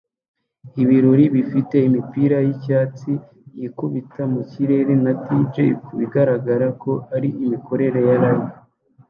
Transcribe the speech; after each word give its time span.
Ibirori 0.81 1.25
bifite 1.35 1.75
imipira 1.87 2.37
yicyatsi 2.47 3.11
yikubita 3.59 4.21
mu 4.33 4.41
kirere 4.51 4.93
na 5.03 5.11
DJ 5.23 5.55
ku 5.83 5.91
bigaragara 5.99 6.67
ko 6.81 6.91
ari 7.15 7.29
imikorere 7.45 7.99
ya 8.07 8.15
Live 8.23 8.51